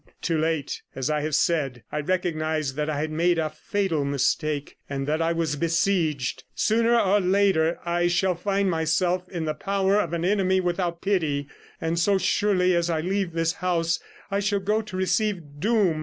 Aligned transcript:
Too 0.19 0.39
late, 0.39 0.81
as 0.95 1.11
I 1.11 1.21
have 1.21 1.35
said, 1.35 1.83
I 1.91 1.99
recognized 1.99 2.75
that 2.75 2.89
I 2.89 2.99
had 2.99 3.11
made 3.11 3.37
a 3.37 3.51
fatal 3.51 4.03
mistake, 4.03 4.77
and 4.89 5.05
that 5.07 5.21
I 5.21 5.31
was 5.31 5.55
besieged. 5.57 6.43
Sooner 6.55 6.99
or 6.99 7.19
later 7.19 7.77
I 7.85 8.07
shall 8.07 8.33
find 8.33 8.67
myself 8.67 9.29
in 9.29 9.45
the 9.45 9.53
power 9.53 9.99
of 10.01 10.11
an 10.13 10.25
enemy 10.25 10.59
without 10.59 11.03
pity; 11.03 11.47
and 11.79 11.99
so 11.99 12.17
surely 12.17 12.75
as 12.75 12.89
I 12.89 13.01
leave 13.01 13.33
this 13.33 13.53
house 13.53 13.99
I 14.31 14.39
shall 14.39 14.59
go 14.61 14.81
to 14.81 14.97
receive 14.97 15.39
doom. 15.59 15.99